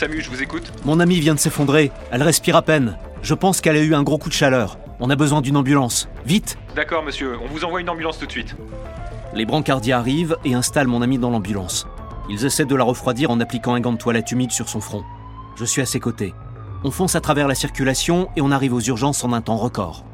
[0.00, 2.96] SAMU, je vous écoute Mon amie vient de s'effondrer, elle respire à peine.
[3.20, 4.78] Je pense qu'elle a eu un gros coup de chaleur.
[4.98, 6.08] On a besoin d'une ambulance.
[6.24, 8.56] Vite D'accord, monsieur, on vous envoie une ambulance tout de suite.
[9.34, 11.86] Les brancardiers arrivent et installent mon amie dans l'ambulance.
[12.30, 15.04] Ils essaient de la refroidir en appliquant un gant de toilette humide sur son front.
[15.56, 16.32] Je suis à ses côtés.
[16.82, 20.06] On fonce à travers la circulation et on arrive aux urgences en un temps record.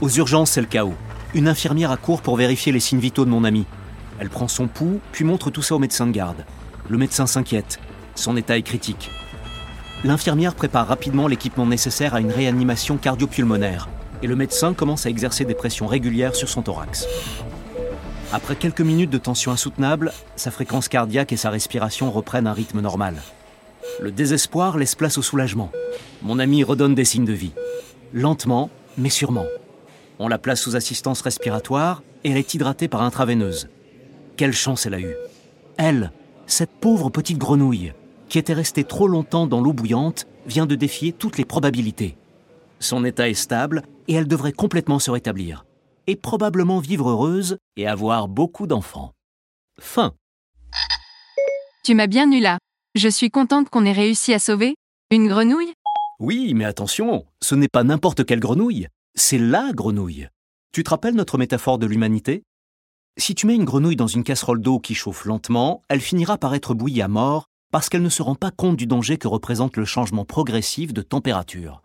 [0.00, 0.96] Aux urgences, c'est le chaos.
[1.32, 3.66] Une infirmière accourt pour vérifier les signes vitaux de mon amie.
[4.18, 6.44] Elle prend son pouls, puis montre tout ça au médecin de garde.
[6.88, 7.78] Le médecin s'inquiète.
[8.14, 9.10] Son état est critique.
[10.04, 13.88] L'infirmière prépare rapidement l'équipement nécessaire à une réanimation cardio-pulmonaire
[14.22, 17.06] et le médecin commence à exercer des pressions régulières sur son thorax.
[18.32, 22.80] Après quelques minutes de tension insoutenable, sa fréquence cardiaque et sa respiration reprennent un rythme
[22.80, 23.16] normal.
[24.00, 25.70] Le désespoir laisse place au soulagement.
[26.22, 27.52] Mon ami redonne des signes de vie.
[28.12, 29.46] Lentement, mais sûrement.
[30.18, 33.68] On la place sous assistance respiratoire et elle est hydratée par intraveineuse.
[34.36, 35.16] Quelle chance elle a eue.
[35.76, 36.10] Elle,
[36.46, 37.92] cette pauvre petite grenouille,
[38.32, 42.16] qui était restée trop longtemps dans l'eau bouillante, vient de défier toutes les probabilités.
[42.80, 45.66] Son état est stable et elle devrait complètement se rétablir.
[46.06, 49.12] Et probablement vivre heureuse et avoir beaucoup d'enfants.
[49.78, 50.14] Fin.
[51.84, 52.56] Tu m'as bien eu là.
[52.94, 54.76] Je suis contente qu'on ait réussi à sauver.
[55.10, 55.74] Une grenouille
[56.18, 60.28] Oui, mais attention, ce n'est pas n'importe quelle grenouille, c'est la grenouille.
[60.72, 62.44] Tu te rappelles notre métaphore de l'humanité?
[63.18, 66.54] Si tu mets une grenouille dans une casserole d'eau qui chauffe lentement, elle finira par
[66.54, 69.78] être bouillie à mort parce qu'elle ne se rend pas compte du danger que représente
[69.78, 71.82] le changement progressif de température.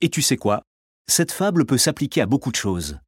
[0.00, 0.62] Et tu sais quoi?
[1.06, 2.98] Cette fable peut s'appliquer à beaucoup de choses.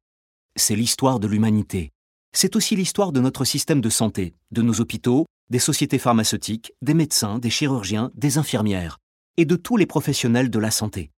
[0.55, 1.91] C'est l'histoire de l'humanité.
[2.33, 6.93] C'est aussi l'histoire de notre système de santé, de nos hôpitaux, des sociétés pharmaceutiques, des
[6.93, 8.99] médecins, des chirurgiens, des infirmières,
[9.35, 11.11] et de tous les professionnels de la santé.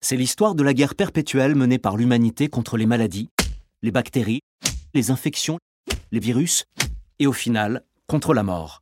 [0.00, 3.30] C'est l'histoire de la guerre perpétuelle menée par l'humanité contre les maladies,
[3.82, 4.40] les bactéries,
[4.94, 5.58] les infections,
[6.12, 6.66] les virus,
[7.18, 8.79] et au final, contre la mort.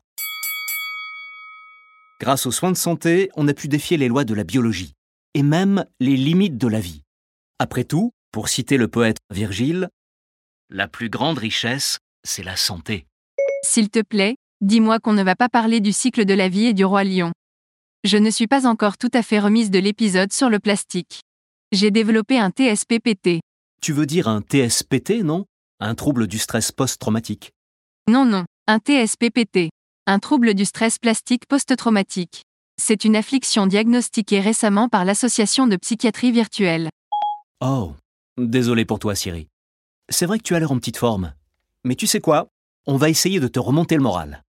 [2.21, 4.95] Grâce aux soins de santé, on a pu défier les lois de la biologie,
[5.35, 7.03] et même les limites de la vie.
[7.61, 9.89] Après tout, pour citer le poète Virgile,
[10.69, 13.07] la plus grande richesse, c'est la santé.
[13.65, 16.75] S'il te plaît, dis-moi qu'on ne va pas parler du cycle de la vie et
[16.75, 17.33] du roi lion.
[18.05, 21.21] Je ne suis pas encore tout à fait remise de l'épisode sur le plastique.
[21.73, 23.41] J'ai développé un TSPPT.
[23.81, 25.47] Tu veux dire un TSPT, non?
[25.81, 27.53] Un trouble du stress post-traumatique.
[28.09, 29.69] Non, non, un TSPPT.
[30.11, 32.47] Un trouble du stress plastique post-traumatique.
[32.81, 36.89] C'est une affliction diagnostiquée récemment par l'Association de psychiatrie virtuelle.
[37.61, 37.93] Oh,
[38.39, 39.49] désolé pour toi, Siri.
[40.09, 41.35] C'est vrai que tu as l'air en petite forme.
[41.85, 42.49] Mais tu sais quoi?
[42.87, 44.45] On va essayer de te remonter le moral.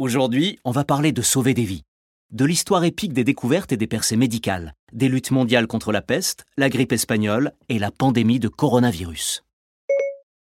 [0.00, 1.84] Aujourd'hui, on va parler de sauver des vies.
[2.32, 6.44] De l'histoire épique des découvertes et des percées médicales, des luttes mondiales contre la peste,
[6.56, 9.44] la grippe espagnole et la pandémie de coronavirus.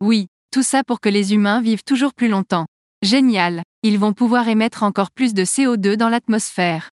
[0.03, 2.67] Oui, tout ça pour que les humains vivent toujours plus longtemps.
[3.05, 6.89] Génial, ils vont pouvoir émettre encore plus de CO2 dans l'atmosphère.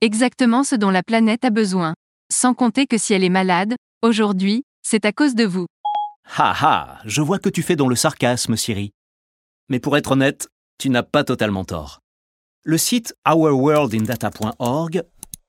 [0.00, 1.92] Exactement ce dont la planète a besoin.
[2.32, 5.66] Sans compter que si elle est malade, aujourd'hui, c'est à cause de vous.
[6.38, 8.92] Ha ha, je vois que tu fais dans le sarcasme, Siri.
[9.68, 12.00] Mais pour être honnête, tu n'as pas totalement tort.
[12.62, 15.02] Le site ourworldindata.org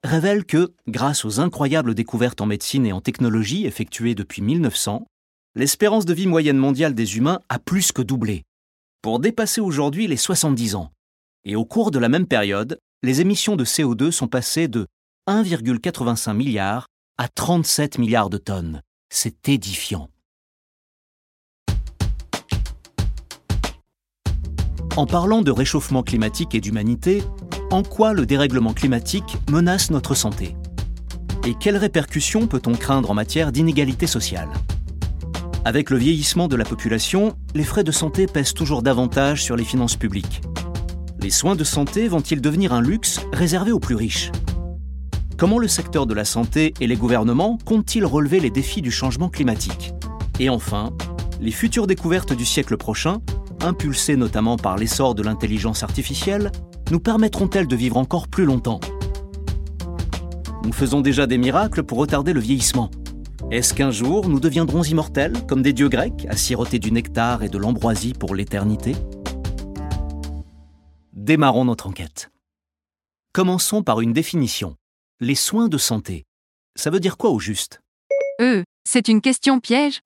[0.03, 5.05] révèle que, grâce aux incroyables découvertes en médecine et en technologie effectuées depuis 1900,
[5.55, 8.43] l'espérance de vie moyenne mondiale des humains a plus que doublé,
[9.05, 10.89] pour dépasser aujourd'hui les 70 ans.
[11.43, 14.87] Et au cours de la même période, les émissions de CO2 sont passées de
[15.29, 16.87] 1,85 milliard
[17.19, 18.81] à 37 milliards de tonnes.
[19.11, 20.09] C'est édifiant.
[24.97, 27.21] En parlant de réchauffement climatique et d'humanité,
[27.69, 30.55] en quoi le dérèglement climatique menace notre santé?
[31.45, 34.49] Et quelles répercussions peut-on craindre en matière d'inégalité sociale?
[35.67, 39.63] Avec le vieillissement de la population, les frais de santé pèsent toujours davantage sur les
[39.63, 40.43] finances publiques.
[41.19, 44.31] Les soins de santé vont-ils devenir un luxe réservé aux plus riches?
[45.37, 49.27] Comment le secteur de la santé et les gouvernements comptent-ils relever les défis du changement
[49.27, 49.95] climatique?
[50.39, 50.91] Et enfin,
[51.41, 53.17] les futures découvertes du siècle prochain
[53.61, 56.51] impulsées notamment par l'essor de l'intelligence artificielle,
[56.91, 58.81] nous permettront-elles de vivre encore plus longtemps?
[60.63, 62.91] Nous faisons déjà des miracles pour retarder le vieillissement.
[63.51, 67.49] Est-ce qu'un jour nous deviendrons immortels, comme des dieux grecs, à siroter du nectar et
[67.49, 68.93] de l'ambroisie pour l'éternité?
[71.13, 72.31] Démarrons notre enquête.
[73.33, 74.75] Commençons par une définition.
[75.19, 76.25] Les soins de santé.
[76.75, 77.81] Ça veut dire quoi au juste?
[78.41, 80.01] Euh, c'est une question piège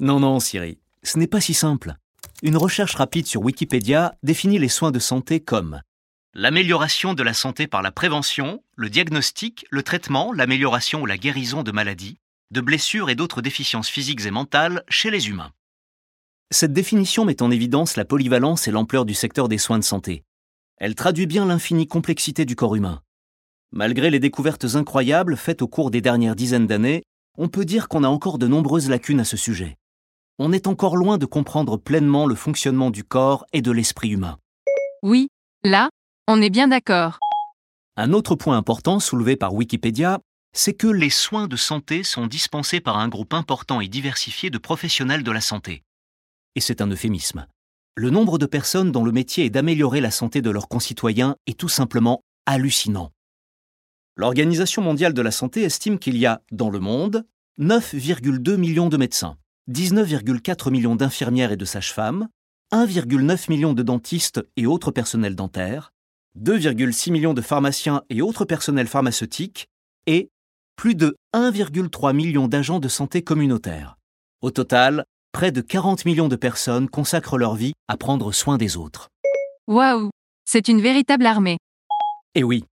[0.00, 1.94] Non, non, Siri, ce n'est pas si simple.
[2.42, 5.82] Une recherche rapide sur Wikipédia définit les soins de santé comme
[6.32, 11.62] l'amélioration de la santé par la prévention, le diagnostic, le traitement, l'amélioration ou la guérison
[11.62, 12.18] de maladies,
[12.50, 15.52] de blessures et d'autres déficiences physiques et mentales chez les humains.
[16.50, 20.24] Cette définition met en évidence la polyvalence et l'ampleur du secteur des soins de santé.
[20.78, 23.02] Elle traduit bien l'infinie complexité du corps humain.
[23.70, 27.02] Malgré les découvertes incroyables faites au cours des dernières dizaines d'années,
[27.36, 29.76] on peut dire qu'on a encore de nombreuses lacunes à ce sujet.
[30.38, 34.38] On est encore loin de comprendre pleinement le fonctionnement du corps et de l'esprit humain.
[35.02, 35.28] Oui,
[35.64, 35.90] là,
[36.26, 37.18] on est bien d'accord.
[37.96, 40.20] Un autre point important soulevé par Wikipédia,
[40.58, 44.58] c'est que les soins de santé sont dispensés par un groupe important et diversifié de
[44.58, 45.84] professionnels de la santé.
[46.56, 47.46] Et c'est un euphémisme.
[47.94, 51.56] Le nombre de personnes dont le métier est d'améliorer la santé de leurs concitoyens est
[51.56, 53.12] tout simplement hallucinant.
[54.16, 57.24] L'Organisation mondiale de la santé estime qu'il y a, dans le monde,
[57.60, 59.36] 9,2 millions de médecins,
[59.70, 62.28] 19,4 millions d'infirmières et de sages-femmes,
[62.72, 65.92] 1,9 million de dentistes et autres personnels dentaires,
[66.36, 69.68] 2,6 millions de pharmaciens et autres personnels pharmaceutiques,
[70.08, 70.30] et
[70.78, 73.96] plus de 1,3 million d'agents de santé communautaires.
[74.42, 78.76] Au total, près de 40 millions de personnes consacrent leur vie à prendre soin des
[78.76, 79.08] autres.
[79.66, 80.10] Waouh,
[80.44, 81.58] c'est une véritable armée.
[82.36, 82.62] Et oui,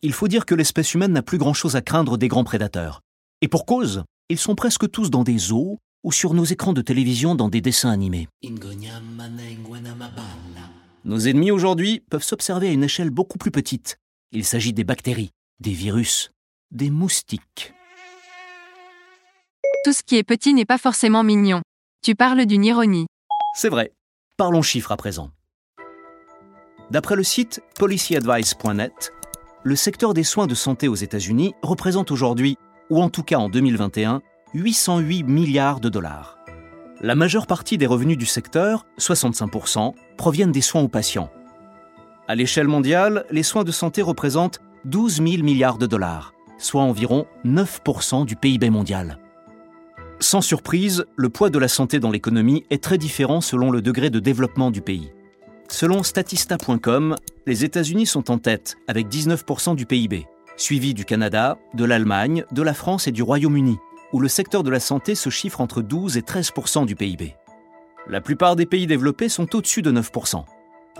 [0.00, 3.02] il faut dire que l'espèce humaine n'a plus grand-chose à craindre des grands prédateurs.
[3.42, 6.80] Et pour cause, ils sont presque tous dans des zoos ou sur nos écrans de
[6.80, 8.26] télévision dans des dessins animés.
[11.04, 13.98] Nos ennemis aujourd'hui peuvent s'observer à une échelle beaucoup plus petite.
[14.32, 15.30] Il s'agit des bactéries,
[15.60, 16.30] des virus,
[16.70, 17.72] des moustiques.
[19.84, 21.62] Tout ce qui est petit n'est pas forcément mignon.
[22.02, 23.06] Tu parles d'une ironie.
[23.54, 23.92] C'est vrai.
[24.36, 25.30] Parlons chiffres à présent.
[26.90, 29.12] D'après le site policyadvice.net,
[29.62, 32.58] le secteur des soins de santé aux États-Unis représente aujourd'hui,
[32.90, 34.20] ou en tout cas en 2021,
[34.52, 36.38] 808 milliards de dollars.
[37.00, 41.30] La majeure partie des revenus du secteur, 65%, proviennent des soins aux patients.
[42.28, 47.26] À l'échelle mondiale, les soins de santé représentent 12 000 milliards de dollars, soit environ
[47.44, 49.18] 9% du PIB mondial.
[50.20, 54.10] Sans surprise, le poids de la santé dans l'économie est très différent selon le degré
[54.10, 55.12] de développement du pays.
[55.68, 57.16] Selon statista.com,
[57.46, 62.62] les États-Unis sont en tête avec 19% du PIB, suivi du Canada, de l'Allemagne, de
[62.62, 63.78] la France et du Royaume-Uni,
[64.12, 67.34] où le secteur de la santé se chiffre entre 12 et 13% du PIB.
[68.06, 70.44] La plupart des pays développés sont au-dessus de 9%.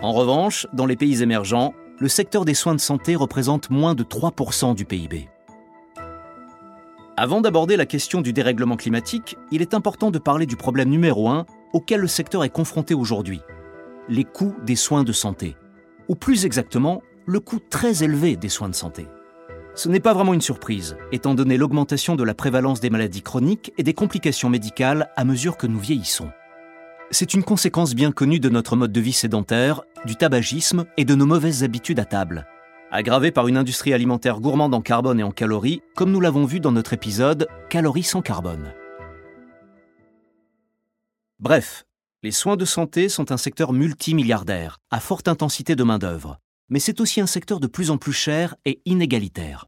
[0.01, 4.03] En revanche, dans les pays émergents, le secteur des soins de santé représente moins de
[4.03, 5.29] 3% du PIB.
[7.17, 11.29] Avant d'aborder la question du dérèglement climatique, il est important de parler du problème numéro
[11.29, 13.39] un auquel le secteur est confronté aujourd'hui,
[14.09, 15.55] les coûts des soins de santé,
[16.09, 19.07] ou plus exactement, le coût très élevé des soins de santé.
[19.75, 23.71] Ce n'est pas vraiment une surprise, étant donné l'augmentation de la prévalence des maladies chroniques
[23.77, 26.29] et des complications médicales à mesure que nous vieillissons.
[27.11, 31.15] C'est une conséquence bien connue de notre mode de vie sédentaire, du tabagisme et de
[31.15, 32.45] nos mauvaises habitudes à table,
[32.91, 36.59] aggravée par une industrie alimentaire gourmande en carbone et en calories, comme nous l'avons vu
[36.59, 38.73] dans notre épisode Calories sans carbone.
[41.39, 41.85] Bref,
[42.23, 46.39] les soins de santé sont un secteur multimilliardaire, à forte intensité de main-d'œuvre.
[46.69, 49.67] Mais c'est aussi un secteur de plus en plus cher et inégalitaire.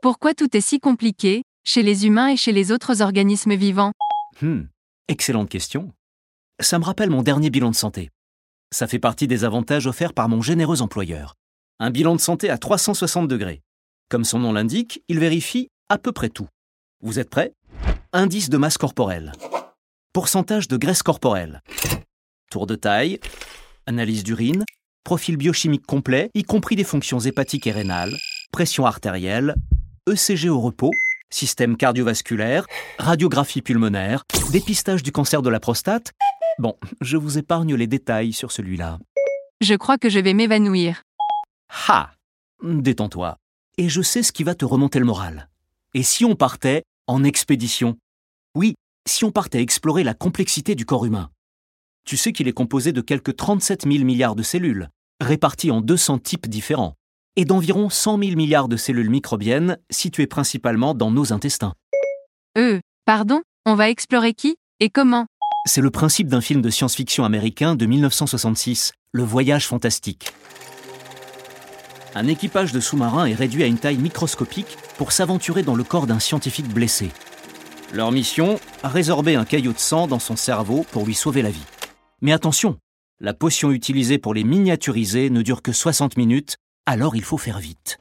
[0.00, 3.92] Pourquoi tout est si compliqué, chez les humains et chez les autres organismes vivants?
[4.40, 4.62] Hmm,
[5.08, 5.92] excellente question.
[6.60, 8.10] Ça me rappelle mon dernier bilan de santé.
[8.72, 11.34] Ça fait partie des avantages offerts par mon généreux employeur.
[11.84, 13.60] Un bilan de santé à 360 degrés.
[14.08, 16.46] Comme son nom l'indique, il vérifie à peu près tout.
[17.02, 17.54] Vous êtes prêts?
[18.12, 19.32] Indice de masse corporelle.
[20.12, 21.60] Pourcentage de graisse corporelle.
[22.52, 23.18] Tour de taille.
[23.86, 24.64] Analyse d'urine.
[25.02, 28.16] Profil biochimique complet, y compris des fonctions hépatiques et rénales.
[28.52, 29.56] Pression artérielle.
[30.08, 30.92] ECG au repos.
[31.30, 32.64] Système cardiovasculaire.
[33.00, 34.22] Radiographie pulmonaire.
[34.52, 36.12] Dépistage du cancer de la prostate.
[36.60, 39.00] Bon, je vous épargne les détails sur celui-là.
[39.60, 41.02] Je crois que je vais m'évanouir.
[41.72, 42.12] Ha
[42.62, 43.38] Détends-toi.
[43.78, 45.48] Et je sais ce qui va te remonter le moral.
[45.94, 47.96] Et si on partait en expédition?
[48.54, 48.74] Oui,
[49.08, 51.30] si on partait explorer la complexité du corps humain.
[52.04, 54.88] Tu sais qu'il est composé de quelques 37 000 milliards de cellules,
[55.20, 56.94] réparties en 200 types différents,
[57.36, 61.74] et d'environ 100 000 milliards de cellules microbiennes situées principalement dans nos intestins.
[62.58, 65.26] Euh, pardon, on va explorer qui et comment?
[65.64, 70.32] C'est le principe d'un film de science-fiction américain de 1966, Le Voyage fantastique.
[72.14, 76.06] Un équipage de sous-marins est réduit à une taille microscopique pour s'aventurer dans le corps
[76.06, 77.10] d'un scientifique blessé.
[77.92, 81.64] Leur mission Résorber un caillot de sang dans son cerveau pour lui sauver la vie.
[82.20, 82.78] Mais attention,
[83.20, 87.60] La potion utilisée pour les miniaturiser ne dure que 60 minutes, alors il faut faire
[87.60, 87.98] vite.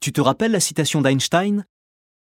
[0.00, 1.64] Tu te rappelles la citation d'Einstein?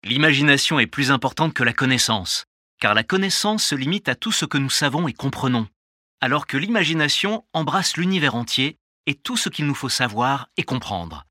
[0.02, 2.46] L'imagination est plus importante que la connaissance,
[2.80, 5.68] car la connaissance se limite à tout ce que nous savons et comprenons,
[6.20, 8.76] alors que l'imagination embrasse l'univers entier
[9.08, 11.24] et tout ce qu'il nous faut savoir et comprendre.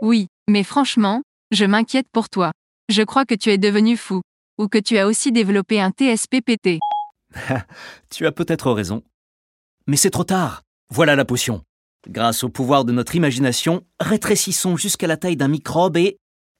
[0.00, 2.52] Oui, mais franchement, je m'inquiète pour toi.
[2.88, 4.22] Je crois que tu es devenu fou,
[4.58, 6.78] ou que tu as aussi développé un TSPPT.
[8.10, 9.02] tu as peut-être raison.
[9.88, 10.62] Mais c'est trop tard.
[10.88, 11.64] Voilà la potion.
[12.08, 16.16] Grâce au pouvoir de notre imagination, rétrécissons jusqu'à la taille d'un microbe et...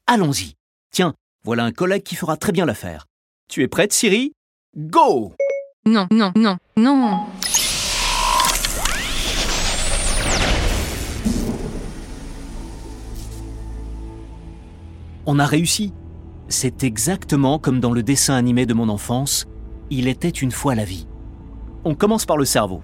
[0.09, 0.55] Allons-y.
[0.91, 1.15] Tiens,
[1.45, 3.07] voilà un collègue qui fera très bien l'affaire.
[3.49, 4.33] Tu es prête, Siri?
[4.77, 5.33] Go
[5.87, 7.27] Non, non, non, non.
[15.27, 15.93] On a réussi.
[16.49, 19.47] C'est exactement comme dans le dessin animé de mon enfance,
[19.91, 21.07] Il était une fois la vie.
[21.85, 22.83] On commence par le cerveau.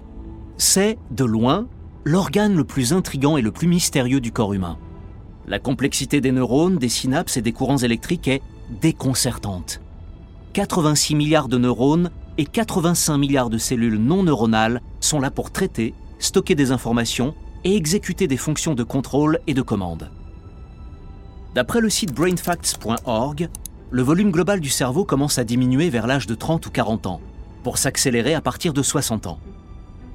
[0.57, 1.67] C'est, de loin,
[2.03, 4.77] l'organe le plus intrigant et le plus mystérieux du corps humain.
[5.47, 8.41] La complexité des neurones, des synapses et des courants électriques est
[8.81, 9.81] déconcertante.
[10.53, 15.93] 86 milliards de neurones et 85 milliards de cellules non neuronales sont là pour traiter,
[16.19, 20.11] stocker des informations et exécuter des fonctions de contrôle et de commande.
[21.57, 23.49] D'après le site brainfacts.org,
[23.89, 27.19] le volume global du cerveau commence à diminuer vers l'âge de 30 ou 40 ans,
[27.63, 29.39] pour s'accélérer à partir de 60 ans.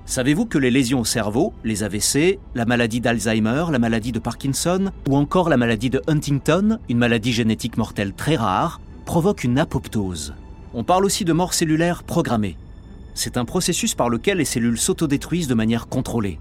[0.07, 4.93] Savez-vous que les lésions au cerveau, les AVC, la maladie d'Alzheimer, la maladie de Parkinson
[5.09, 10.35] ou encore la maladie de Huntington, une maladie génétique mortelle très rare, provoquent une apoptose?
[10.75, 12.57] On parle aussi de mort cellulaire programmée.
[13.15, 16.39] C'est un processus par lequel les cellules s'autodétruisent de manière contrôlée.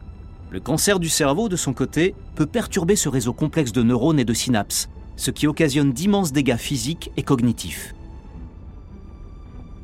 [0.52, 4.26] Le cancer du cerveau, de son côté, peut perturber ce réseau complexe de neurones et
[4.26, 7.96] de synapses, ce qui occasionne d'immenses dégâts physiques et cognitifs.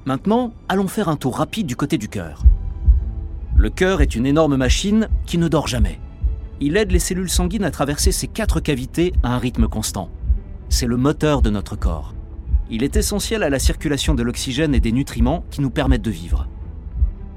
[0.03, 2.43] Maintenant, allons faire un tour rapide du côté du cœur.
[3.55, 6.01] Le cœur est une énorme machine qui ne dort jamais.
[6.59, 10.09] Il aide les cellules sanguines à traverser ces quatre cavités à un rythme constant.
[10.67, 12.13] C'est le moteur de notre corps.
[12.69, 16.11] Il est essentiel à la circulation de l'oxygène et des nutriments qui nous permettent de
[16.11, 16.45] vivre.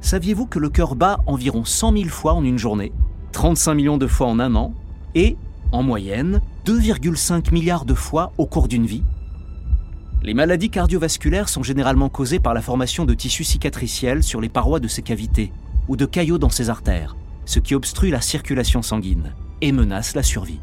[0.01, 2.93] Saviez-vous que le cœur bat environ 100 000 fois en une journée,
[3.33, 4.75] 35 millions de fois en un an,
[5.15, 5.37] et,
[5.73, 9.03] en moyenne, 2,5 milliards de fois au cours d'une vie
[10.23, 14.81] Les maladies cardiovasculaires sont généralement causées par la formation de tissus cicatriciels sur les parois
[14.81, 15.53] de ces cavités,
[15.89, 20.23] ou de caillots dans ses artères, ce qui obstrue la circulation sanguine et menace la
[20.23, 20.61] survie.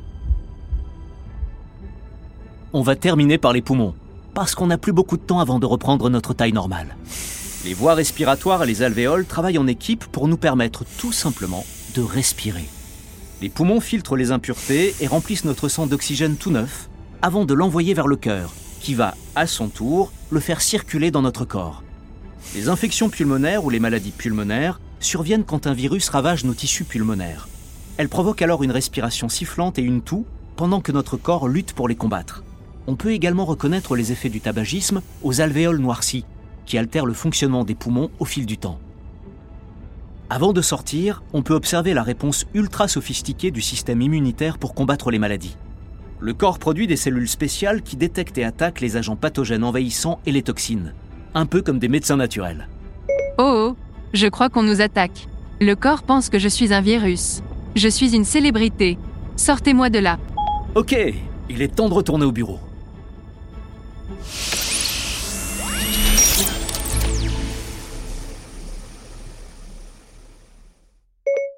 [2.74, 3.96] On va terminer par les poumons,
[4.34, 6.96] parce qu'on n'a plus beaucoup de temps avant de reprendre notre taille normale.
[7.66, 11.66] Les voies respiratoires et les alvéoles travaillent en équipe pour nous permettre tout simplement
[12.02, 12.66] respirer.
[13.42, 16.90] Les poumons filtrent les impuretés et remplissent notre sang d'oxygène tout neuf
[17.22, 21.22] avant de l'envoyer vers le cœur, qui va, à son tour, le faire circuler dans
[21.22, 21.84] notre corps.
[22.56, 27.48] Les infections pulmonaires ou les maladies pulmonaires surviennent quand un virus ravage nos tissus pulmonaires.
[27.98, 30.26] Elles provoquent alors une respiration sifflante et une toux
[30.56, 32.44] pendant que notre corps lutte pour les combattre.
[32.88, 36.26] On peut également reconnaître les effets du tabagisme aux alvéoles noircies,
[36.66, 38.80] qui altèrent le fonctionnement des poumons au fil du temps.
[40.30, 45.10] Avant de sortir, on peut observer la réponse ultra sophistiquée du système immunitaire pour combattre
[45.10, 45.56] les maladies.
[46.20, 50.34] Le corps produit des cellules spéciales qui détectent et attaquent les agents pathogènes envahissants et
[50.34, 50.94] les toxines,
[51.34, 52.68] un peu comme des médecins naturels.
[53.38, 53.76] Oh, oh
[54.14, 55.30] je crois qu'on nous attaque.
[55.62, 57.42] Le corps pense que je suis un virus.
[57.76, 58.98] Je suis une célébrité.
[59.38, 60.20] Sortez-moi de là.
[60.76, 60.94] Ok,
[61.50, 62.60] il est temps de retourner au bureau.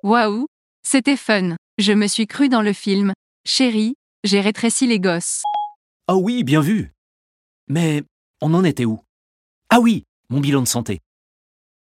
[0.04, 0.48] Waouh,
[0.82, 1.58] c'était fun.
[1.78, 3.12] Je me suis cru dans le film.
[3.46, 5.42] Chérie, j'ai rétréci les gosses.
[6.08, 6.94] Oh oui, bien vu.
[7.68, 8.04] Mais
[8.42, 9.02] on en était où?
[9.70, 11.00] Ah oui, mon bilan de santé.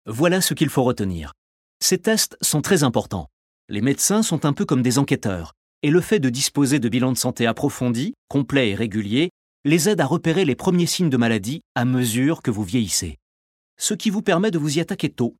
[0.06, 1.32] Voilà ce qu'il faut retenir.
[1.80, 3.28] Ces tests sont très importants.
[3.70, 7.12] Les médecins sont un peu comme des enquêteurs, et le fait de disposer de bilans
[7.12, 9.30] de santé approfondis, complets et réguliers
[9.64, 13.16] les aide à repérer les premiers signes de maladie à mesure que vous vieillissez.
[13.78, 15.36] Ce qui vous permet de vous y attaquer tôt.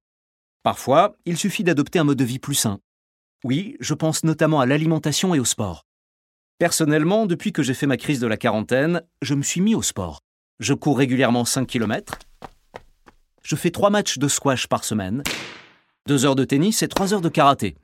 [0.65, 2.81] Parfois, il suffit d'adopter un mode de vie plus sain.
[3.45, 5.85] Oui, je pense notamment à l'alimentation et au sport.
[6.59, 9.83] Personnellement, depuis que j'ai fait ma crise de la quarantaine, je me suis mis au
[9.83, 10.21] sport.
[10.59, 12.19] Je cours régulièrement 5 km,
[13.45, 15.23] je fais trois matchs de squash par semaine,
[16.07, 17.77] deux heures de tennis et trois heures de karaté.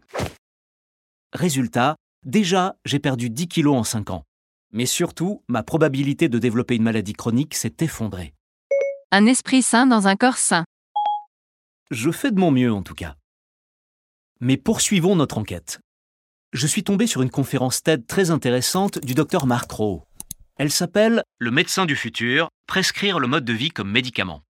[1.35, 4.25] Résultat, déjà, j'ai perdu 10 kilos en 5 ans.
[4.73, 8.33] Mais surtout, ma probabilité de développer une maladie chronique s'est effondrée.
[9.13, 10.65] Un esprit sain dans un corps sain.
[11.91, 13.17] Je fais de mon mieux en tout cas.
[14.39, 15.81] Mais poursuivons notre enquête.
[16.53, 20.05] Je suis tombé sur une conférence TED très intéressante du docteur Mark Rowe.
[20.57, 24.45] Elle s'appelle Le médecin du futur, prescrire le mode de vie comme médicament.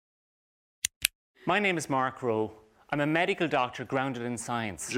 [1.47, 2.51] My name is Mark Rowe.
[2.91, 2.97] Je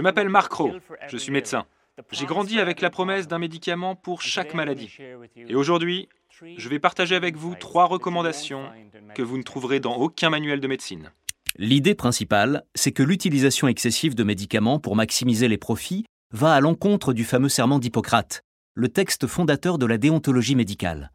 [0.00, 1.66] m'appelle Mark Rowe, je suis médecin.
[2.10, 4.96] J'ai grandi avec la promesse d'un médicament pour chaque maladie.
[5.36, 6.08] Et aujourd'hui,
[6.56, 8.70] je vais partager avec vous trois recommandations
[9.14, 11.12] que vous ne trouverez dans aucun manuel de médecine.
[11.56, 17.12] L'idée principale, c'est que l'utilisation excessive de médicaments pour maximiser les profits va à l'encontre
[17.12, 18.42] du fameux serment d'Hippocrate,
[18.74, 21.12] le texte fondateur de la déontologie médicale.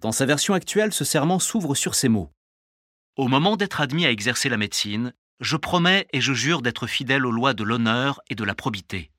[0.00, 2.30] Dans sa version actuelle, ce serment s'ouvre sur ces mots.
[3.16, 7.26] Au moment d'être admis à exercer la médecine, je promets et je jure d'être fidèle
[7.26, 9.10] aux lois de l'honneur et de la probité.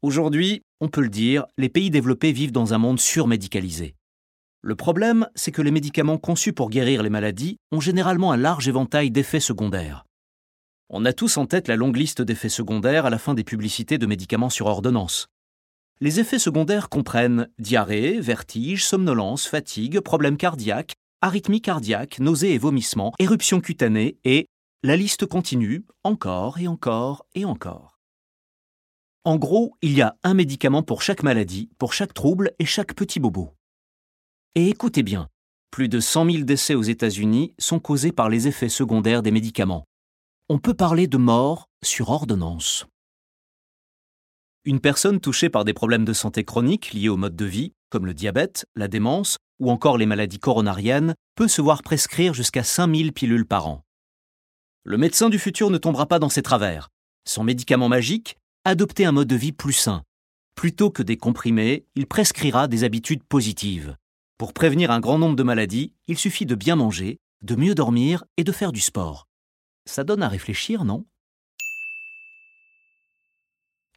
[0.00, 3.94] Aujourd'hui, on peut le dire, les pays développés vivent dans un monde surmédicalisé.
[4.64, 8.68] Le problème, c'est que les médicaments conçus pour guérir les maladies ont généralement un large
[8.68, 10.06] éventail d'effets secondaires.
[10.88, 13.98] On a tous en tête la longue liste d'effets secondaires à la fin des publicités
[13.98, 15.26] de médicaments sur ordonnance.
[16.00, 23.14] Les effets secondaires comprennent diarrhée, vertige, somnolence, fatigue, problèmes cardiaques, arythmie cardiaque, nausées et vomissements,
[23.18, 24.46] éruption cutanée et
[24.84, 27.98] la liste continue encore et encore et encore.
[29.24, 32.94] En gros, il y a un médicament pour chaque maladie, pour chaque trouble et chaque
[32.94, 33.54] petit bobo.
[34.54, 35.28] Et écoutez bien,
[35.70, 39.86] plus de 100 000 décès aux États-Unis sont causés par les effets secondaires des médicaments.
[40.50, 42.84] On peut parler de mort sur ordonnance.
[44.66, 48.04] Une personne touchée par des problèmes de santé chroniques liés au mode de vie, comme
[48.04, 53.14] le diabète, la démence ou encore les maladies coronariennes, peut se voir prescrire jusqu'à 5000
[53.14, 53.82] pilules par an.
[54.84, 56.90] Le médecin du futur ne tombera pas dans ses travers.
[57.26, 60.02] Son médicament magique, adopter un mode de vie plus sain.
[60.56, 63.96] Plutôt que des comprimés, il prescrira des habitudes positives.
[64.42, 68.24] Pour prévenir un grand nombre de maladies, il suffit de bien manger, de mieux dormir
[68.36, 69.28] et de faire du sport.
[69.84, 71.06] Ça donne à réfléchir, non?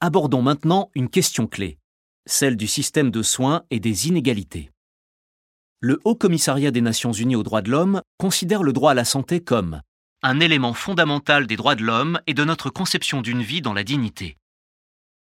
[0.01, 1.79] Abordons maintenant une question clé,
[2.27, 4.69] celle du système de soins et des inégalités.
[5.79, 9.03] Le Haut Commissariat des Nations Unies aux droits de l'homme considère le droit à la
[9.03, 9.81] santé comme
[10.21, 13.83] un élément fondamental des droits de l'homme et de notre conception d'une vie dans la
[13.83, 14.37] dignité.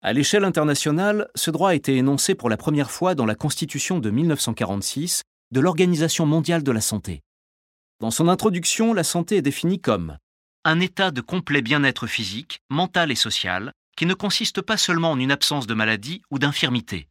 [0.05, 3.97] À l'échelle internationale, ce droit a été énoncé pour la première fois dans la Constitution
[3.97, 7.23] de 1946 de l'Organisation mondiale de la santé.
[8.01, 10.19] Dans son introduction, la santé est définie comme
[10.63, 15.19] un état de complet bien-être physique, mental et social, qui ne consiste pas seulement en
[15.19, 17.08] une absence de maladie ou d'infirmité.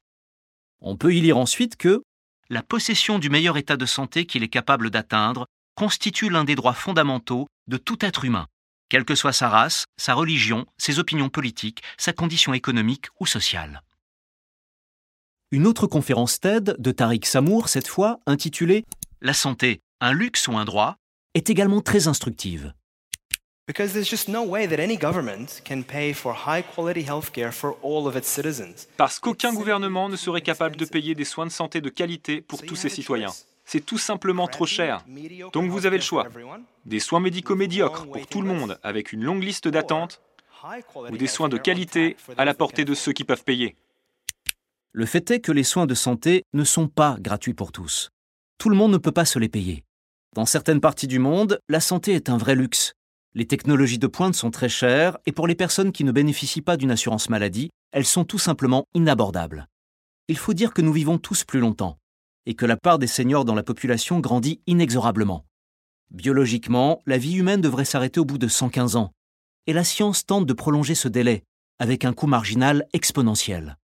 [0.80, 2.00] On peut y lire ensuite que
[2.48, 6.74] la possession du meilleur état de santé qu'il est capable d'atteindre constitue l'un des droits
[6.74, 8.46] fondamentaux de tout être humain,
[8.88, 13.82] quelle que soit sa race, sa religion, ses opinions politiques, sa condition économique ou sociale.
[15.50, 18.84] Une autre conférence TED de Tariq Samour, cette fois intitulée
[19.20, 20.96] La santé, un luxe ou un droit,
[21.34, 22.72] est également très instructive.
[28.98, 32.60] Parce qu'aucun gouvernement ne serait capable de payer des soins de santé de qualité pour
[32.60, 33.32] tous ses citoyens.
[33.64, 35.04] C'est tout simplement trop cher.
[35.52, 36.28] Donc vous avez le choix.
[36.84, 40.20] Des soins médicaux médiocres pour tout le monde avec une longue liste d'attente
[41.10, 43.76] ou des soins de qualité à la portée de ceux qui peuvent payer.
[44.92, 48.10] Le fait est que les soins de santé ne sont pas gratuits pour tous.
[48.58, 49.82] Tout le monde ne peut pas se les payer.
[50.34, 52.92] Dans certaines parties du monde, la santé est un vrai luxe.
[53.34, 56.76] Les technologies de pointe sont très chères et pour les personnes qui ne bénéficient pas
[56.76, 59.66] d'une assurance maladie, elles sont tout simplement inabordables.
[60.28, 61.98] Il faut dire que nous vivons tous plus longtemps
[62.46, 65.44] et que la part des seniors dans la population grandit inexorablement.
[66.10, 69.10] Biologiquement, la vie humaine devrait s'arrêter au bout de 115 ans,
[69.66, 71.44] et la science tente de prolonger ce délai,
[71.78, 73.78] avec un coût marginal exponentiel.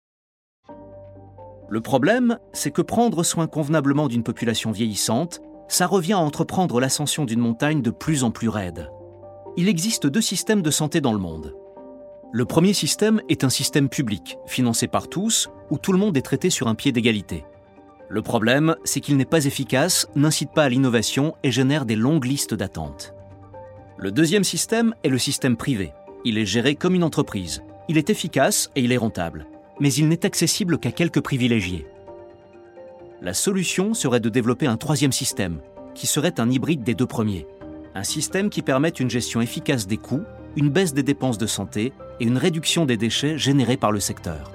[1.71, 7.25] Le problème, c'est que prendre soin convenablement d'une population vieillissante, ça revient à entreprendre l'ascension
[7.25, 8.91] d'une montagne de plus en plus raide.
[9.57, 11.55] Il existe deux systèmes de santé dans le monde.
[12.33, 16.23] Le premier système est un système public, financé par tous, où tout le monde est
[16.23, 17.45] traité sur un pied d'égalité.
[18.11, 22.25] Le problème, c'est qu'il n'est pas efficace, n'incite pas à l'innovation et génère des longues
[22.25, 23.13] listes d'attente.
[23.99, 25.93] Le deuxième système est le système privé.
[26.25, 27.63] Il est géré comme une entreprise.
[27.89, 29.47] Il est efficace et il est rentable.
[29.79, 31.87] Mais il n'est accessible qu'à quelques privilégiés.
[33.21, 35.61] La solution serait de développer un troisième système,
[35.95, 37.47] qui serait un hybride des deux premiers.
[37.95, 40.23] Un système qui permette une gestion efficace des coûts,
[40.57, 44.53] une baisse des dépenses de santé et une réduction des déchets générés par le secteur.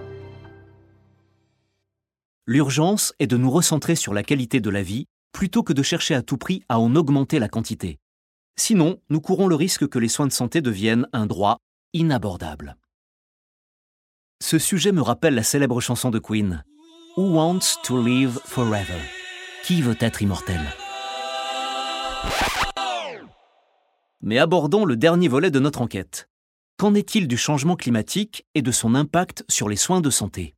[2.46, 6.14] L'urgence est de nous recentrer sur la qualité de la vie plutôt que de chercher
[6.14, 8.00] à tout prix à en augmenter la quantité.
[8.58, 11.60] Sinon, nous courons le risque que les soins de santé deviennent un droit
[11.94, 12.76] inabordable.
[14.42, 16.66] Ce sujet me rappelle la célèbre chanson de Queen
[17.16, 19.00] Who wants to live forever?
[19.64, 20.60] Qui veut être immortel?
[24.22, 26.28] Mais abordons le dernier volet de notre enquête.
[26.78, 30.56] Qu'en est-il du changement climatique et de son impact sur les soins de santé?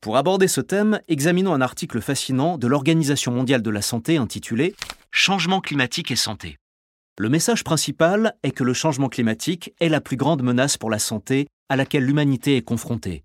[0.00, 4.76] Pour aborder ce thème, examinons un article fascinant de l'Organisation mondiale de la santé intitulé
[5.10, 6.56] Changement climatique et santé.
[7.18, 11.00] Le message principal est que le changement climatique est la plus grande menace pour la
[11.00, 13.24] santé à laquelle l'humanité est confrontée,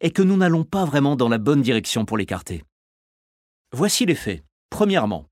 [0.00, 2.64] et que nous n'allons pas vraiment dans la bonne direction pour l'écarter.
[3.72, 4.42] Voici les faits.
[4.70, 5.26] Premièrement,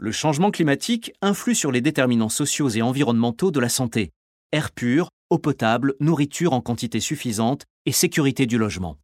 [0.00, 4.10] le changement climatique influe sur les déterminants sociaux et environnementaux de la santé,
[4.50, 8.96] air pur, eau potable, nourriture en quantité suffisante et sécurité du logement.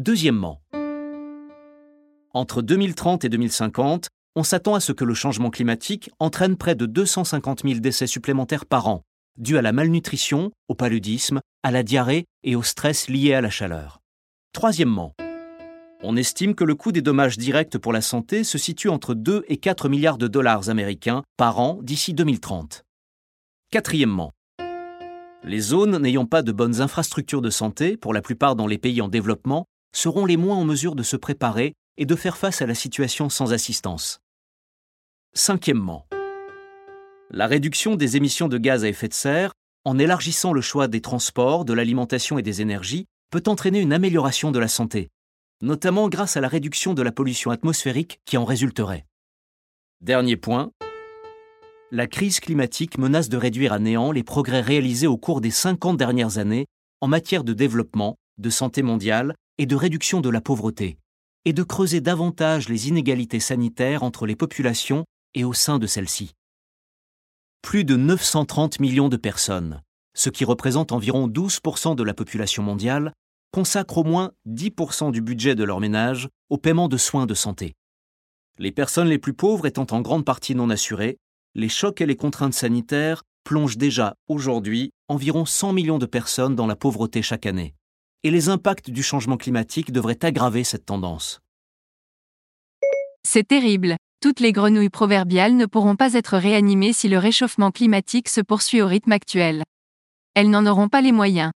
[0.00, 0.62] Deuxièmement,
[2.32, 6.86] entre 2030 et 2050, on s'attend à ce que le changement climatique entraîne près de
[6.86, 9.02] 250 000 décès supplémentaires par an,
[9.36, 13.50] dus à la malnutrition, au paludisme, à la diarrhée et au stress lié à la
[13.50, 14.00] chaleur.
[14.54, 15.12] Troisièmement,
[16.02, 19.44] on estime que le coût des dommages directs pour la santé se situe entre 2
[19.48, 22.86] et 4 milliards de dollars américains par an d'ici 2030.
[23.70, 24.32] Quatrièmement,
[25.44, 29.02] les zones n'ayant pas de bonnes infrastructures de santé, pour la plupart dans les pays
[29.02, 32.66] en développement, seront les moins en mesure de se préparer et de faire face à
[32.66, 34.20] la situation sans assistance.
[35.34, 36.06] Cinquièmement,
[37.30, 39.52] la réduction des émissions de gaz à effet de serre,
[39.84, 44.50] en élargissant le choix des transports, de l'alimentation et des énergies, peut entraîner une amélioration
[44.50, 45.10] de la santé,
[45.62, 49.06] notamment grâce à la réduction de la pollution atmosphérique qui en résulterait.
[50.00, 50.72] Dernier point,
[51.92, 55.96] la crise climatique menace de réduire à néant les progrès réalisés au cours des 50
[55.96, 56.66] dernières années
[57.00, 60.96] en matière de développement, de santé mondiale et de réduction de la pauvreté,
[61.44, 66.32] et de creuser davantage les inégalités sanitaires entre les populations et au sein de celles-ci.
[67.60, 69.82] Plus de 930 millions de personnes,
[70.14, 73.12] ce qui représente environ 12% de la population mondiale,
[73.52, 77.74] consacrent au moins 10% du budget de leur ménage au paiement de soins de santé.
[78.58, 81.18] Les personnes les plus pauvres étant en grande partie non assurées,
[81.54, 86.66] les chocs et les contraintes sanitaires plongent déjà aujourd'hui environ 100 millions de personnes dans
[86.66, 87.74] la pauvreté chaque année.
[88.22, 91.40] Et les impacts du changement climatique devraient aggraver cette tendance.
[93.26, 93.96] C'est terrible.
[94.20, 98.82] Toutes les grenouilles proverbiales ne pourront pas être réanimées si le réchauffement climatique se poursuit
[98.82, 99.62] au rythme actuel.
[100.34, 101.50] Elles n'en auront pas les moyens.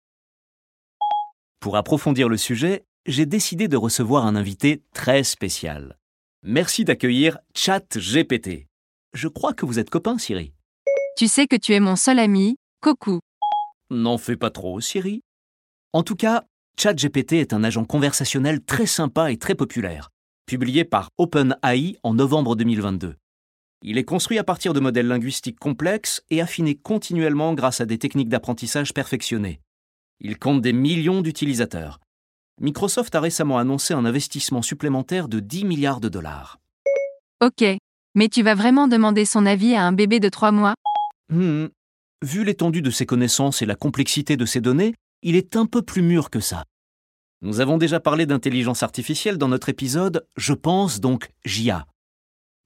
[1.59, 5.97] Pour approfondir le sujet, j'ai décidé de recevoir un invité très spécial.
[6.43, 8.67] Merci d'accueillir ChatGPT.
[9.13, 10.53] Je crois que vous êtes copain, Siri.
[11.17, 13.19] Tu sais que tu es mon seul ami, Coco.
[13.89, 15.21] N'en fais pas trop, Siri.
[15.91, 16.45] En tout cas,
[16.77, 20.09] ChatGPT est un agent conversationnel très sympa et très populaire,
[20.45, 23.15] publié par OpenAI en novembre 2022.
[23.83, 27.97] Il est construit à partir de modèles linguistiques complexes et affiné continuellement grâce à des
[27.97, 29.59] techniques d'apprentissage perfectionnées.
[30.19, 31.99] Il compte des millions d'utilisateurs.
[32.61, 36.59] Microsoft a récemment annoncé un investissement supplémentaire de 10 milliards de dollars.
[37.43, 37.63] Ok.
[38.15, 40.75] Mais tu vas vraiment demander son avis à un bébé de trois mois?
[41.29, 41.65] Hmm.
[42.23, 45.81] Vu l'étendue de ses connaissances et la complexité de ses données, il est un peu
[45.81, 46.65] plus mûr que ça.
[47.41, 51.85] Nous avons déjà parlé d'intelligence artificielle dans notre épisode Je pense donc JIA.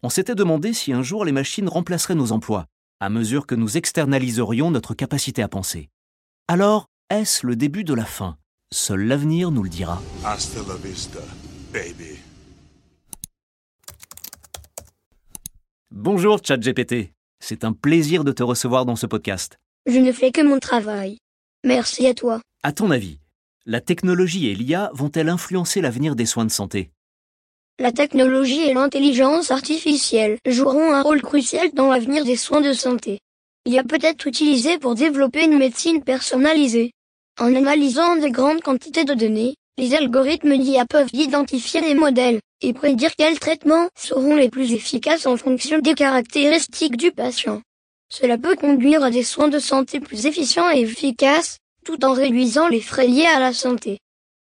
[0.03, 2.65] On s'était demandé si un jour les machines remplaceraient nos emplois,
[2.99, 5.89] à mesure que nous externaliserions notre capacité à penser.
[6.47, 8.37] Alors, est-ce le début de la fin?
[8.73, 10.01] Seul l'avenir nous le dira.
[10.25, 11.19] Hasta la vista,
[11.71, 12.17] baby.
[15.91, 17.13] Bonjour ChatGPT.
[17.39, 19.57] C'est un plaisir de te recevoir dans ce podcast.
[19.85, 21.17] Je ne fais que mon travail.
[21.63, 22.41] Merci à toi.
[22.63, 23.19] À ton avis,
[23.65, 26.91] la technologie et l'IA vont-elles influencer l'avenir des soins de santé?
[27.79, 33.19] La technologie et l'intelligence artificielle joueront un rôle crucial dans l'avenir des soins de santé.
[33.65, 36.91] Il a peut-être utilisé pour développer une médecine personnalisée.
[37.39, 42.73] En analysant de grandes quantités de données, les algorithmes d'IA peuvent identifier des modèles et
[42.73, 47.61] prédire quels traitements seront les plus efficaces en fonction des caractéristiques du patient.
[48.09, 52.67] Cela peut conduire à des soins de santé plus efficients et efficaces, tout en réduisant
[52.67, 53.99] les frais liés à la santé.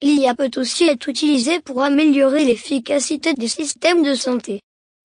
[0.01, 4.61] L'IA peut aussi être utilisée pour améliorer l'efficacité des systèmes de santé.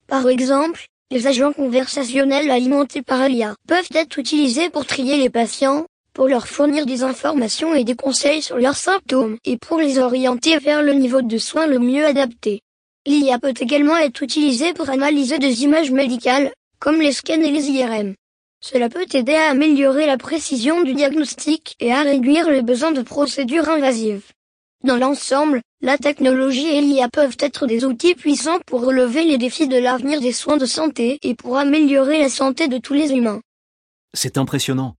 [0.07, 5.87] Par exemple, les agents conversationnels alimentés par l'IA peuvent être utilisés pour trier les patients,
[6.13, 10.59] pour leur fournir des informations et des conseils sur leurs symptômes et pour les orienter
[10.59, 12.61] vers le niveau de soins le mieux adapté.
[13.05, 17.69] L'IA peut également être utilisée pour analyser des images médicales, comme les scans et les
[17.69, 18.15] IRM.
[18.67, 23.03] Cela peut aider à améliorer la précision du diagnostic et à réduire les besoins de
[23.03, 24.33] procédures invasives.
[24.85, 29.69] Dans l'ensemble, la technologie et l'IA peuvent être des outils puissants pour relever les défis
[29.69, 33.43] de l'avenir des soins de santé et pour améliorer la santé de tous les humains.
[34.15, 34.95] C'est impressionnant.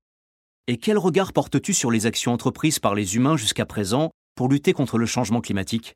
[0.67, 4.73] Et quel regard portes-tu sur les actions entreprises par les humains jusqu'à présent pour lutter
[4.73, 5.95] contre le changement climatique?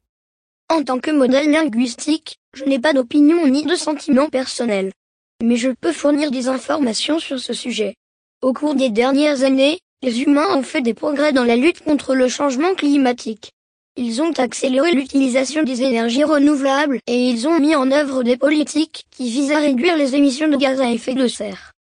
[0.69, 4.91] En tant que modèle linguistique, je n'ai pas d'opinion ni de sentiment personnel.
[5.41, 7.95] Mais je peux fournir des informations sur ce sujet.
[8.41, 12.13] Au cours des dernières années, les humains ont fait des progrès dans la lutte contre
[12.13, 13.51] le changement climatique.
[13.95, 19.05] Ils ont accéléré l'utilisation des énergies renouvelables et ils ont mis en œuvre des politiques
[19.11, 21.71] qui visent à réduire les émissions de gaz à effet de serre.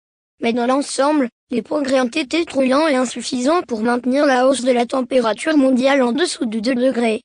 [0.40, 4.72] Mais dans l'ensemble, les progrès ont été trouillants et insuffisants pour maintenir la hausse de
[4.72, 7.22] la température mondiale en dessous de 2 degrés.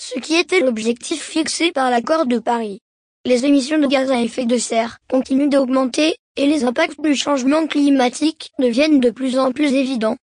[0.00, 2.80] Ce qui était l'objectif fixé par l'accord de Paris.
[3.26, 7.66] Les émissions de gaz à effet de serre continuent d'augmenter, et les impacts du changement
[7.66, 10.16] climatique deviennent de plus en plus évidents.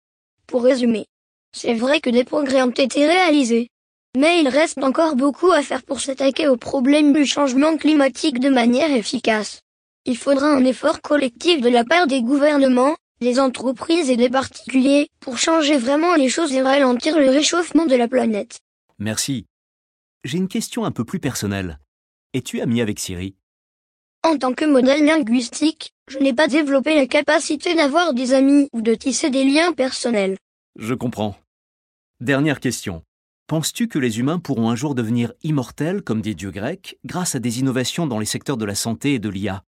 [0.45, 1.07] Pour résumer,
[1.51, 3.69] c'est vrai que des progrès ont été réalisés.
[4.15, 8.49] Mais il reste encore beaucoup à faire pour s'attaquer au problème du changement climatique de
[8.49, 9.61] manière efficace.
[10.05, 15.07] Il faudra un effort collectif de la part des gouvernements, des entreprises et des particuliers
[15.21, 18.59] pour changer vraiment les choses et ralentir le réchauffement de la planète.
[18.99, 19.47] Merci.
[20.23, 21.79] J'ai une question un peu plus personnelle.
[22.33, 23.35] Es-tu ami avec Siri?
[24.23, 28.81] En tant que modèle linguistique, je n'ai pas développé la capacité d'avoir des amis ou
[28.81, 30.37] de tisser des liens personnels.
[30.77, 31.35] Je comprends.
[32.21, 33.03] Dernière question.
[33.47, 37.39] Penses-tu que les humains pourront un jour devenir immortels comme des dieux grecs grâce à
[37.39, 39.65] des innovations dans les secteurs de la santé et de l'IA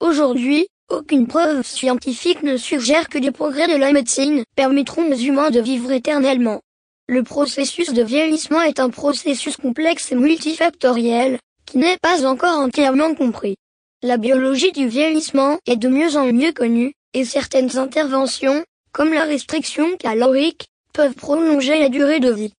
[0.00, 5.50] Aujourd'hui, aucune preuve scientifique ne suggère que les progrès de la médecine permettront aux humains
[5.50, 6.62] de vivre éternellement.
[7.06, 13.14] Le processus de vieillissement est un processus complexe et multifactoriel, qui n'est pas encore entièrement
[13.14, 13.56] compris.
[14.02, 19.24] La biologie du vieillissement est de mieux en mieux connue, et certaines interventions, comme la
[19.24, 22.52] restriction calorique, peuvent prolonger la durée de vie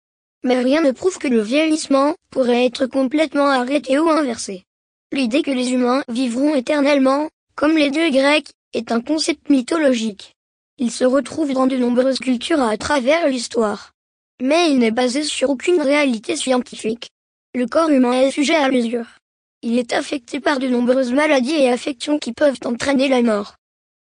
[0.47, 4.63] mais rien ne prouve que le vieillissement pourrait être complètement arrêté ou inversé.
[5.11, 10.35] L'idée que les humains vivront éternellement, comme les dieux grecs, est un concept mythologique.
[10.77, 13.93] Il se retrouve dans de nombreuses cultures à travers l'histoire.
[14.41, 17.09] Mais il n'est basé sur aucune réalité scientifique.
[17.57, 19.07] Le corps humain est sujet à l'usure.
[19.61, 23.55] Il est affecté par de nombreuses maladies et affections qui peuvent entraîner la mort.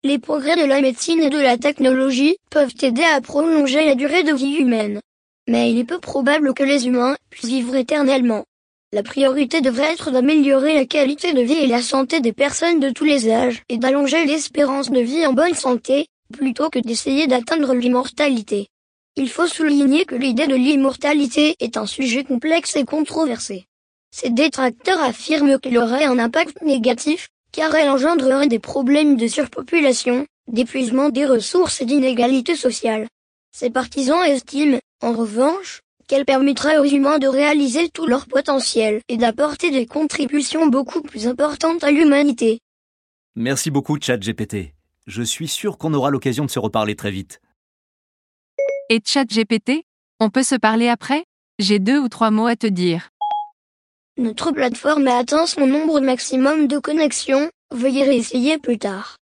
[0.04, 4.22] Les progrès de la médecine et de la technologie peuvent aider à prolonger la durée
[4.22, 5.00] de vie humaine
[5.48, 8.44] mais il est peu probable que les humains puissent vivre éternellement.
[8.92, 12.90] La priorité devrait être d'améliorer la qualité de vie et la santé des personnes de
[12.90, 17.74] tous les âges et d'allonger l'espérance de vie en bonne santé, plutôt que d'essayer d'atteindre
[17.74, 18.68] l'immortalité.
[19.18, 23.64] Il faut souligner que l'idée de l'immortalité est un sujet complexe et controversé.
[24.10, 30.26] Ces détracteurs affirment qu'elle aurait un impact négatif, car elle engendrerait des problèmes de surpopulation,
[30.48, 33.08] d'épuisement des ressources et d'inégalité sociale.
[33.52, 39.16] Ces partisans estiment, en revanche, qu'elle permettra aux humains de réaliser tout leur potentiel et
[39.16, 42.60] d'apporter des contributions beaucoup plus importantes à l'humanité.
[43.34, 44.74] Merci beaucoup, ChatGPT.
[45.06, 47.40] Je suis sûr qu'on aura l'occasion de se reparler très vite.
[48.88, 49.82] Et ChatGPT
[50.20, 51.24] On peut se parler après?
[51.58, 53.08] J'ai deux ou trois mots à te dire.
[54.16, 59.16] Notre plateforme a atteint son nombre maximum de connexions, veuillez réessayer plus tard.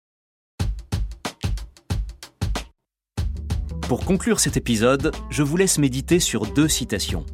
[3.88, 7.26] Pour conclure cet épisode, je vous laisse méditer sur deux citations.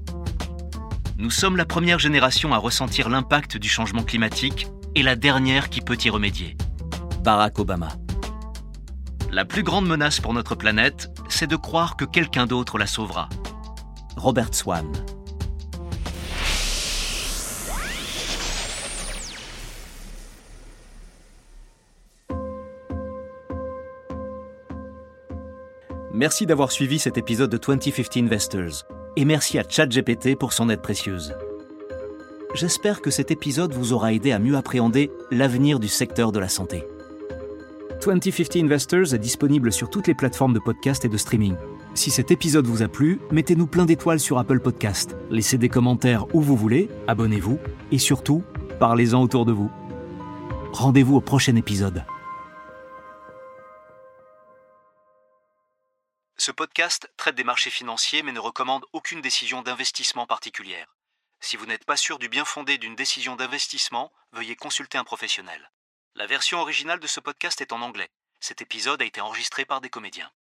[1.18, 5.80] Nous sommes la première génération à ressentir l'impact du changement climatique et la dernière qui
[5.80, 6.58] peut y remédier.
[7.24, 7.90] Barack Obama.
[9.30, 13.28] La plus grande menace pour notre planète, c'est de croire que quelqu'un d'autre la sauvera.
[14.16, 14.86] Robert Swan.
[26.14, 28.86] Merci d'avoir suivi cet épisode de 2050 Investors.
[29.18, 31.36] Et merci à ChatGPT pour son aide précieuse.
[32.56, 36.50] J'espère que cet épisode vous aura aidé à mieux appréhender l'avenir du secteur de la
[36.50, 36.86] santé.
[38.08, 41.58] 2050 Investors est disponible sur toutes les plateformes de podcast et de streaming.
[41.94, 46.34] Si cet épisode vous a plu, mettez-nous plein d'étoiles sur Apple Podcast, laissez des commentaires
[46.34, 47.60] où vous voulez, abonnez-vous
[47.92, 48.44] et surtout,
[48.80, 49.70] parlez-en autour de vous.
[50.72, 52.06] Rendez-vous au prochain épisode.
[56.38, 60.96] Ce podcast traite des marchés financiers mais ne recommande aucune décision d'investissement particulière.
[61.42, 65.72] Si vous n'êtes pas sûr du bien fondé d'une décision d'investissement, veuillez consulter un professionnel.
[66.18, 68.10] La version originale de ce podcast est en anglais.
[68.40, 70.32] Cet épisode a été enregistré par des comédiens.